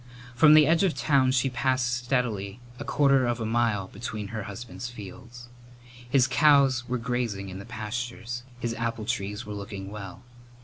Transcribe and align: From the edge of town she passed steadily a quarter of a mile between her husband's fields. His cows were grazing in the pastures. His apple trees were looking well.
From 0.33 0.55
the 0.55 0.65
edge 0.65 0.81
of 0.83 0.95
town 0.95 1.31
she 1.31 1.47
passed 1.47 1.93
steadily 1.93 2.59
a 2.79 2.83
quarter 2.83 3.27
of 3.27 3.39
a 3.39 3.45
mile 3.45 3.87
between 3.87 4.29
her 4.29 4.41
husband's 4.49 4.89
fields. 4.89 5.47
His 6.09 6.25
cows 6.25 6.89
were 6.89 6.97
grazing 6.97 7.49
in 7.49 7.59
the 7.59 7.65
pastures. 7.65 8.41
His 8.59 8.73
apple 8.73 9.05
trees 9.05 9.45
were 9.45 9.53
looking 9.53 9.91
well. 9.91 10.23